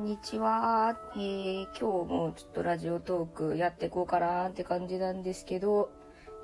[0.00, 0.96] んにちは。
[1.14, 5.90] えー、今日もちょっとラジオトークやっていこうかなって感じなんですけど、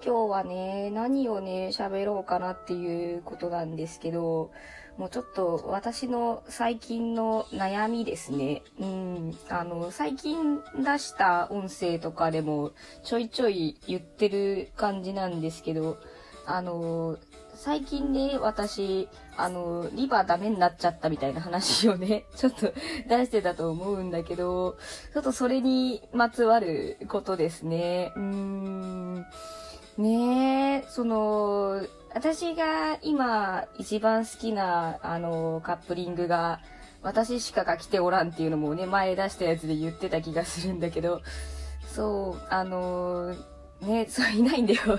[0.04, 4.50] 今日はね、何をね、喋ろうかなっていうことなんですけど、
[4.98, 8.62] もうちょっと私の最近の悩みですね。
[8.78, 9.38] うん。
[9.48, 12.72] あの、最近出した音声とかでも
[13.04, 15.96] ちょいちょい言ってる感じなんですけど、
[16.44, 17.16] あの、
[17.56, 22.72] 最近ね、私、あの、リバーダメになっちゃったみたいな話をね、 ちょっと
[23.08, 24.76] 出してたと思うんだけど、
[25.12, 28.12] ちょっとそれにまつわることですね。
[28.14, 29.26] うーん。
[29.96, 31.80] ねえ、その、
[32.14, 36.60] 私が今一番好きな、あの、カップリングが、
[37.02, 41.22] 私しかが来ておらんっていうのもね、前出したやつで言ってた気がするんだけど、
[41.86, 43.34] そう、あの、
[43.80, 44.98] ね、そういないんだよ。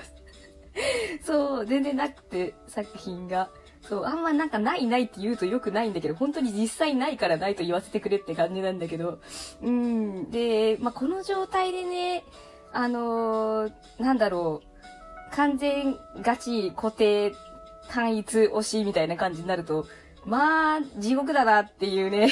[1.27, 3.49] そう、全然なくて、作品が。
[3.81, 9.19] そう、あんまなんかないないって言うとよくないんだけど、本当に実際ないからないと言わせてくれって感じなんだけど。
[9.61, 10.31] うん。
[10.31, 12.23] で、まあ、この状態でね、
[12.71, 17.33] あのー、なんだろう、完全ガチ固定
[17.89, 19.85] 単一推しみたいな感じになると、
[20.25, 22.29] まあ、地獄だなっていうね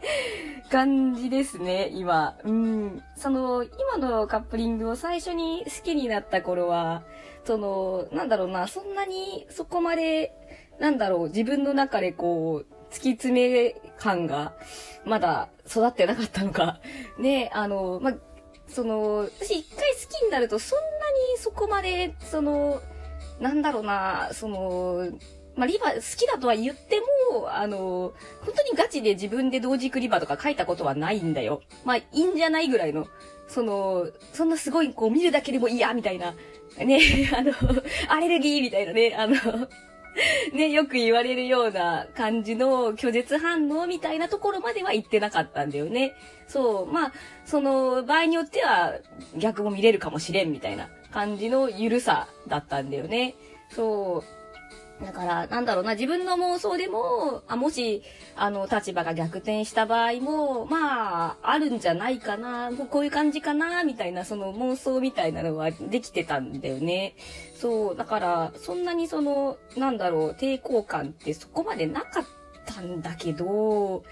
[0.70, 2.38] 感じですね、今。
[2.44, 3.02] うん。
[3.16, 7.02] その、今のカップリングを最初に好きになった頃は、
[7.48, 10.34] その、なんだろうな、そんなにそこまで、
[10.78, 14.52] なんだろう、自分の中でこう、突き詰め感が、
[15.06, 16.78] まだ育ってなかったのか。
[17.18, 18.12] ね、あの、ま、
[18.66, 22.82] その、私一回好きになると、そんなにそこまで、その、
[23.40, 25.08] なんだろうな、その、
[25.56, 27.00] まあ、リバ好きだとは言って
[27.32, 28.12] も、あの、
[28.44, 31.62] 本当にガチで自分で同軸リバとか書いたことはないんだよ。
[31.86, 33.06] まあ、いいんじゃないぐらいの、
[33.48, 36.34] その、そんなすごいこう見るだけでも嫌みたいな、
[36.78, 37.00] ね、
[37.34, 37.52] あの、
[38.08, 39.34] アレルギーみたいなね、あの、
[40.52, 46.14] ね、よく言われるような感じの拒絶反応みたいなところまでは言ってなかったんだよね。
[46.46, 46.92] そう。
[46.92, 47.12] まあ、
[47.44, 48.94] その、場合によっては
[49.36, 53.34] 逆も見れるかもしれんみたいな感じの緩さだったんだよね。
[53.70, 54.37] そう。
[55.00, 58.02] だから、なんだろうな、自分の妄想でも、あ、もし、
[58.34, 67.14] あの、立場が逆転した場合も、まあ、あるんじゃないかな、こういう感じかな、みたいな、その妄想みたいなのはできてたんだよね。
[67.54, 72.24] そう、だから、そんなにその、なんだろう、抵抗感ってそこまでなかっ
[72.66, 74.02] たんだけど、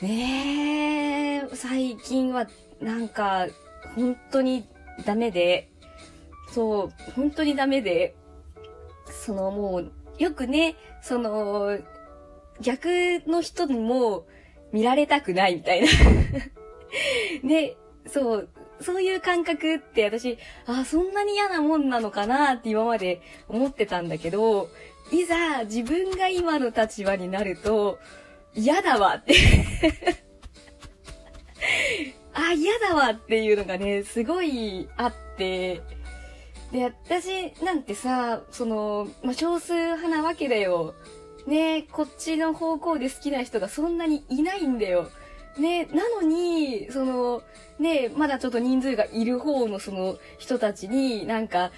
[0.00, 2.46] ねえ、最近は、
[2.80, 3.46] なんか、
[3.94, 4.66] 本当に
[5.04, 5.70] ダメで、
[6.52, 8.14] そう、本当にダメで、
[9.26, 11.76] そのもう、よくね、その、
[12.60, 12.86] 逆
[13.26, 14.24] の人にも
[14.72, 15.88] 見られたくないみたいな。
[17.42, 17.74] ね、
[18.06, 18.48] そう、
[18.80, 24.68] そういう感覚って私、あ、そんなに嫌なもんなのかなって今まで思ってたんだけど、
[25.10, 27.98] いざ自分が今の立場になると、
[28.54, 29.34] 嫌だわって。
[32.32, 35.82] あ、嫌だわっていうのがね、すごいあって、
[36.72, 40.94] で、私なんてさ、その、まあ、少数派なわけだよ。
[41.46, 45.08] ねこっちの方向で好きな人がそんなにいないんだよ。
[45.58, 47.42] ねなのに、その、
[47.78, 51.70] ねまだちょっと人数がいる方のその人たちに、なんか、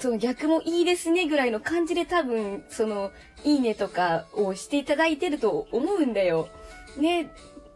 [0.00, 3.10] その逆もいいですねぐらいの感じで多分、その、
[3.44, 6.48] いいねとかをしていただいてると思うんだよ。
[6.98, 7.30] ね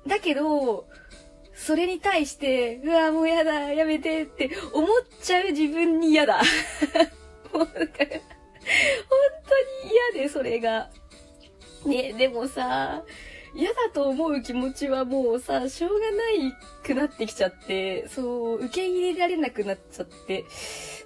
[0.07, 0.87] だけど、
[1.55, 4.89] それに対して、うわ、もうやだ、やめてって思っ
[5.23, 6.41] ちゃう自分に嫌だ。
[7.53, 7.87] もうなんか、本当
[9.87, 10.91] に嫌で、それが。
[11.85, 13.03] ね、でもさ、
[13.55, 16.55] 嫌だと思う気持ちはもうさ、しょうがない
[16.85, 20.45] くなってきちゃって、そう、受け入れられなくなっちゃって、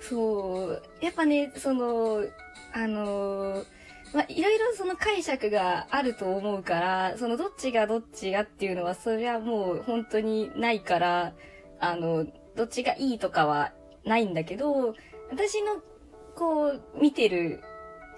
[0.00, 2.24] そう、やっぱね、その、
[2.72, 3.75] あのー
[4.16, 11.34] まあ、いろいろその解釈があると思うから、そのどっちがどっちがっていうのは、それはもう本当にないから、
[11.80, 13.74] あの、どっちがいいとかは
[14.06, 14.94] ないんだけど、
[15.30, 15.82] 私の、
[16.34, 17.60] こう、見てる、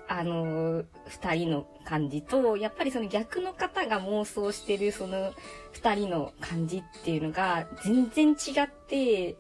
[0.06, 5.32] あの、二人の感じと、やっぱりその逆の方が妄想してるその
[5.72, 9.34] 二人の感じっていうのが全然違って、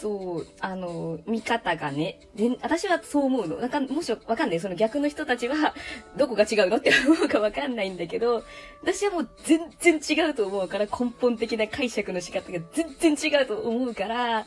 [0.00, 2.20] そう、あの、見方がね、
[2.62, 3.56] 私はそう思うの。
[3.56, 4.60] なんか、もしわかんない。
[4.60, 5.74] その逆の人たちは、
[6.16, 8.42] どこが違うのって思うかわかんないんだけど、
[8.82, 14.46] 私はもう全然違うと思うから、根本的な解釈の仕方が全然違うと思うから、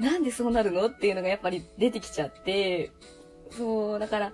[0.00, 2.90] なんでそうなるのっていうのがやっぱり出てきちゃって、
[3.50, 4.32] そう、だから、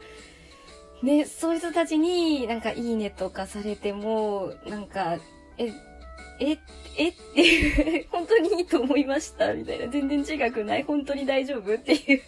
[1.03, 5.19] ね、そういう人たちになんかいいねとかされても、なんか、
[5.59, 5.73] え、
[6.51, 6.59] え、
[6.99, 9.53] えっていう、 本当にいいと思いました？
[9.55, 9.89] みたいな。
[9.89, 10.83] 全然違くない？
[10.83, 11.75] 本当に大丈夫？
[11.75, 12.23] っていう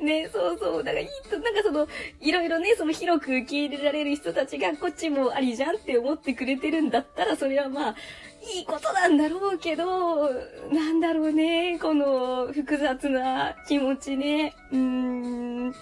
[0.04, 0.84] ね、そうそう。
[0.84, 1.88] だからいいと、なんかその、
[2.20, 7.96] いろいろね、その広く受け入れられる人たちがこっちもありじゃんって思ってくれてるんだったら、それはまあ、
[8.56, 10.30] いいことなんだろうけど、
[10.70, 14.54] なんだろうね、この複雑な気持ちね。
[14.70, 15.74] うーん、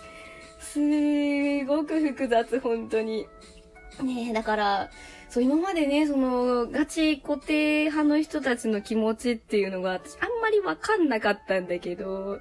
[0.60, 3.26] すごく複雑、本当に。
[4.02, 4.90] ねえ、だから、
[5.28, 12.38] そう、今までね、その、ガチ固定派の人たちの気持ちっていうのが、私あんまりわかんなかったんだけど、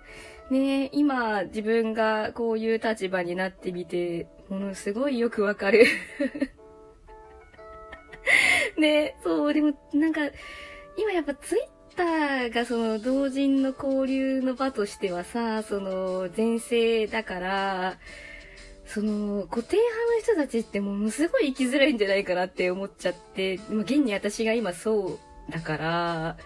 [0.52, 5.86] ね今、自分がこういう立場になってみて、ものすごいよくわかる。
[8.78, 10.22] ねそう、でも、なんか、
[10.98, 17.98] 今やっぱツイッターがその同人の交流の場としてはさ、その前世だから、
[18.86, 26.38] その固定派の人たちってものすごい生きづらいんじゃないかなって思っちゃって、まあ、現に私が今そうだから、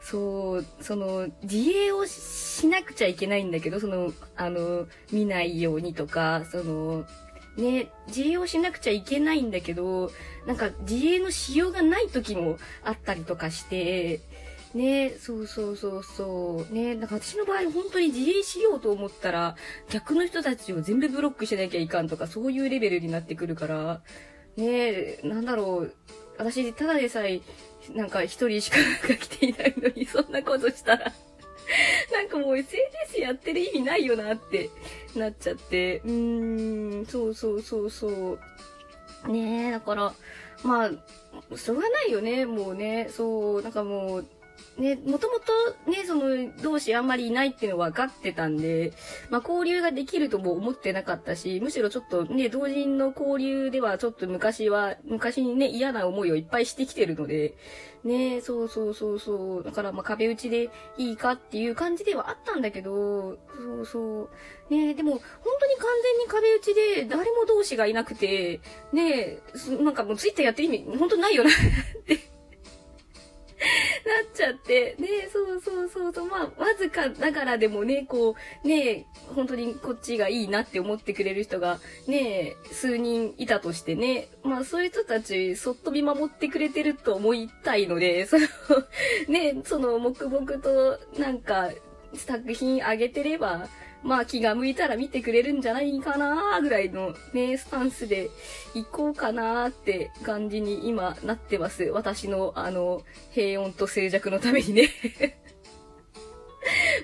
[0.00, 7.04] そう、その、自衛をしなくちゃいけないんだけど、その、あの、見ないようにとか、その、
[7.56, 10.12] ね、自衛をしなくちゃいけないんだけど、
[10.46, 14.20] なんか自衛のしようがない時もあったりとかして、
[14.76, 16.74] ね、そうそうそうそう。
[16.74, 19.56] ね、なんか私の場合本当に自衛しようと思ったら、
[19.88, 24.02] 逆の人たちを全部ブロックしなきゃいかんとか、そういうレベルになってくるから、
[24.56, 25.94] ね、なんだろう。
[26.38, 27.40] 私、ただでさえ
[27.94, 28.76] なんか一人しか
[29.08, 31.12] 来ていないのに、そんなことしたら
[32.12, 34.70] なんかもう SNS やってる意味ないよなって
[35.14, 36.00] なっちゃって。
[36.04, 38.38] うーん、そうそうそうそ
[39.26, 39.30] う。
[39.30, 40.12] ねえ、だから、
[40.62, 43.08] まあ、しょうがないよね、もうね。
[43.10, 44.26] そう、なんかもう、
[44.78, 48.92] ね、もともとね、その、同士あんまりいないっていうのは分かってたんで、
[49.30, 57.54] まあ交流ができるとも思ってなかったし、むしろちょっとね、同人の交流ではちょっと昔は、昔にね、嫌な思いをいっぱいしてきてるので、
[58.04, 60.68] ね、そうそうそうそう、だからまあ壁打ちで
[60.98, 64.30] いいかっていう感じではあったんだけど、そうそ
[64.70, 64.74] う。
[64.74, 65.20] ね、でも本
[65.60, 68.60] 当に完全に壁打ちで誰も同士がいなくて、
[68.92, 69.38] ね、
[69.80, 71.52] なんかもうツイッターやってる意味、本当ないよなっ
[72.06, 72.35] て
[74.06, 88.46] なっちゃって、ね、そうそうそうそう、まあ、わずかながらでもね、こう、ね、本当にこっちがいいなって思ってくれる人が、ね、数人いたとしてね、まあ、そういう人たち、そっと見守ってくれてると思いたいので、 その
[89.28, 91.70] ね、その、黙々と、なんか、
[92.14, 93.68] 作品あげてれば、
[94.02, 98.30] まあ気が向いたら見てくれるんじゃないかなぐらいのね、スタンスで
[98.74, 101.84] 行こうかなって感じに今なってます。
[101.84, 103.02] 私のあの、
[103.32, 104.88] 平穏と静寂のためにね。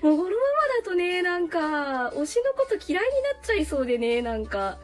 [0.03, 0.37] もうこのまま
[0.79, 4.79] だとね、なんか、推しのこと嫌いになっちゃいそうでね、なんか、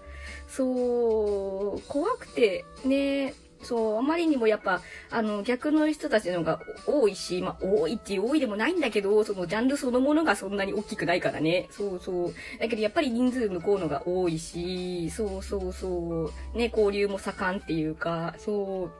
[0.48, 11.68] そう、怖くて、ね、そう、あまりにもやっぱ、あの、逆の人たちの方が多いし、まあ、多いっていう多いでもないんだけど、そのジャンルそのものがそんなに大きくないからね。
[11.70, 12.34] そうそう。
[12.60, 16.56] だけどやっぱり人数向こうのが多いし、そうそうそう。
[16.56, 18.90] ね、交流も盛んっていうか、そ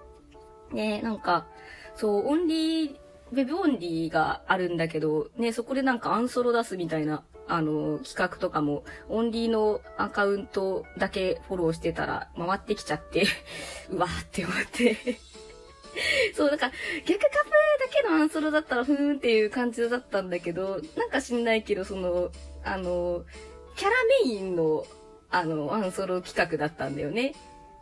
[0.73, 0.75] う。
[0.75, 1.47] ね、なんか、
[1.95, 2.97] そう、オンリー、
[3.33, 13.27] ウェブオンリーがあるんだけど、ね、そこでなんかアンソロ出すみたいなあの、企画とかも、オンリーのアカウントだけフォローしてたら、回ってきちゃって
[13.91, 15.19] うわーって思って
[16.37, 16.73] そう、だから、
[17.07, 22.31] 逆カップだけのアンソロだったら、ふーんっていう感じだったんだけど、なんか知んないけど、その、
[22.65, 23.25] あの、
[23.77, 24.87] キャラメインの、
[25.31, 27.35] あの、アンソロ企画だったんだよね。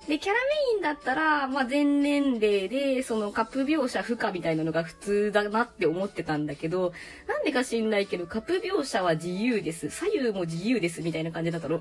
[0.09, 0.41] で、キャラメ
[0.77, 6.93] インだったら、まあ、全年齢で、そのカップ描写不可みたいなのが普通だなって思ってたんだけど、
[7.27, 9.91] なんでか知んないけど、カップ描写は自由です。
[9.91, 11.03] 左右も自由です。
[11.03, 11.77] みたいな感じだったの。
[11.77, 11.81] え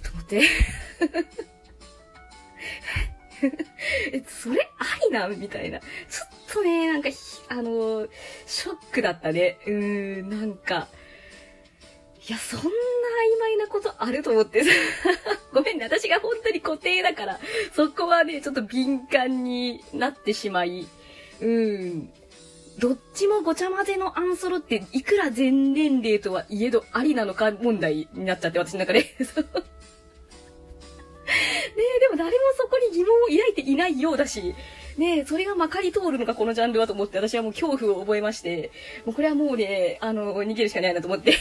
[0.00, 0.42] ー、と思って。
[4.12, 5.80] え、それありなみたいな。
[5.80, 5.86] ちょ
[6.24, 7.10] っとね、なんか、
[7.48, 8.08] あのー、
[8.46, 9.58] ショックだったね。
[9.66, 10.88] うーん、なんか、
[12.28, 12.70] いや、そんな曖
[13.40, 14.70] 昧なことあると思ってさ。
[15.54, 17.38] ごめんね、私が本当に固定だから、
[17.72, 20.88] そこはね、ちょっと敏感になってしまい、
[21.40, 22.12] うん。
[22.78, 29.00] どっちもごちゃ混ぜのアンソロっていくら全年齢とはいえどありなのか問題になっちゃって、私の中で。
[29.04, 29.06] ね
[31.96, 34.54] え、でも誰もそこに疑問を抱いていないようだし、
[34.98, 38.72] ねえ、それがまかり通るのか、このジャンルはと思って、私はもう恐怖を覚えまして、
[39.04, 41.36] もうこれはもうね、あの、逃げるしかないなと思って。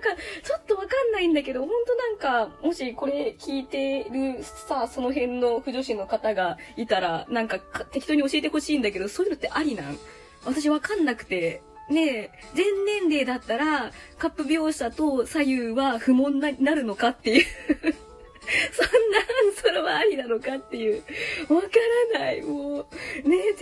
[0.00, 7.58] なんか、ちょっとわかんないんだけど、ほんとなんか、もしこれ聞いてるさ、その辺の不女子の方がいたら、なんか
[7.92, 9.98] 適当に教えてほしいんだけど、そういうのってありなん？
[10.44, 11.62] 私わかんなくて。
[11.90, 21.02] ねえ、全年齢だったら、カップ描写と左右は不問になるのかっていう そんなアンソロはありなのかっていう。
[21.48, 21.68] わか
[22.14, 22.42] らない。
[22.42, 22.86] も
[23.24, 23.52] う、ねえ、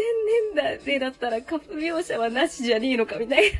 [0.52, 3.59] 全年齢だったらカップ描写はなしじゃねえのかみたいな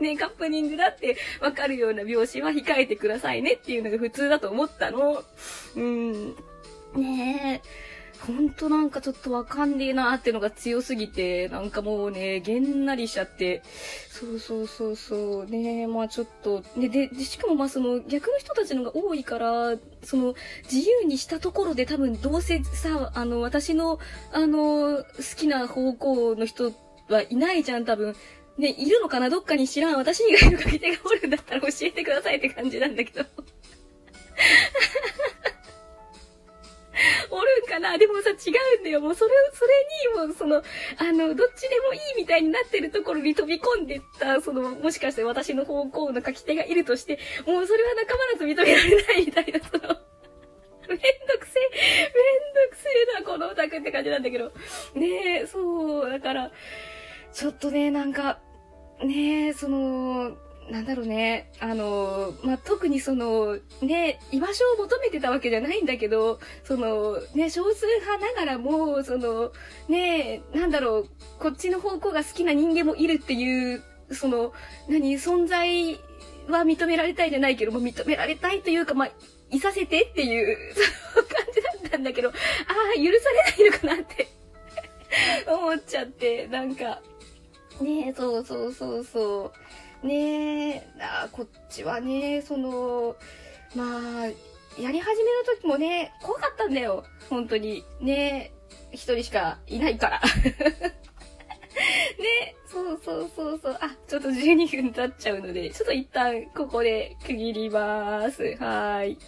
[0.00, 5.22] ね、カップニングだってわかるような描写は控えてくださいねっていうのが普通だと思ったの。
[5.76, 6.34] うん。
[6.94, 7.92] ねえ。
[8.26, 13.62] ほんとなんかちょっとわかんねえなーってのが強すぎて、なんかもうね、げんなりしちゃって、
[14.08, 20.34] そうそうそうそう、ねえまあちょっと、ね、で、で、しかもまあその逆の人たちのが多いから、その
[20.72, 23.98] 自由にしたところで多分どうせさ、あの、私の、
[24.32, 25.04] あの、好
[25.36, 26.72] きな方向の人
[27.08, 28.14] はいないじゃん、多分。
[28.58, 29.30] ね、いるのかな？
[29.30, 29.96] どっかに知らん。
[29.96, 33.24] 私以外の書き手がおるんだったら教えてくださいって感じなんだけど。
[37.30, 37.96] おるんかな？
[37.96, 38.34] でもさ、違
[38.76, 39.00] うんだよ。
[39.00, 39.72] もうそれを、それ
[40.22, 40.62] に、もうその、
[40.98, 49.98] あの、どっちでもいいみたいになってるところに飛び込んでった、その、もしかして私の方向の書き手がいるとして、もうそれは仲間だと認められないみたいな、その、めんどくせ
[50.92, 54.52] え、めんどくせえな、このオタクって感じなんだけど。
[54.94, 56.52] ねえ、そう、だから、
[57.32, 58.38] ちょっとね、なんか、
[59.02, 60.36] ねえ、その、
[60.70, 69.52] なんだろうね、あの、まあ、特にその、ね、居場所を求めてたわけじゃないんだけど、その、ね、少数派ながらも、その、
[69.88, 71.06] ね、なんだろう、
[71.38, 74.52] こっちの方向が好きな人間もいるっていう、その、
[74.88, 75.94] 何、存在
[76.48, 79.10] は認められたいじゃないけども、認められたいというか、まあ、
[79.50, 80.56] いさせてっていう、
[81.12, 82.34] その感じだったんだけど、ああ、
[82.98, 84.28] 許されないのかなって
[85.46, 87.02] 思っちゃって、なんか、
[87.82, 89.52] ねそうそうそうそ
[90.02, 90.06] う。
[90.06, 93.16] ね、あこっちはね、その、
[93.76, 94.26] まあ、
[94.80, 97.04] やり始めの時もね、怖かったんだよ。
[97.28, 97.84] 本当に。
[98.00, 98.52] ね
[98.90, 100.20] 一人しかいないから。
[102.18, 103.78] ねそうそうそうそう。
[103.80, 108.42] あ、ちょっと12分経っちゃうので、ちょっと一旦ここで区切ります。
[108.42, 109.18] はーい。